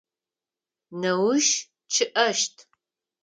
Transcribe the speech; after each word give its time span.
Неущ 1.01 1.47
чъыӏэщт. 1.91 2.55